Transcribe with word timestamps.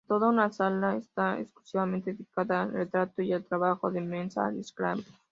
Toda 0.07 0.29
una 0.29 0.51
sala 0.51 0.95
está 0.95 1.39
exclusivamente 1.39 2.11
dedicada 2.13 2.63
al 2.63 2.71
retrato 2.71 3.21
y 3.21 3.33
al 3.33 3.45
trabajo 3.45 3.91
de 3.91 4.01
Mensah-Schramm. 4.01 5.05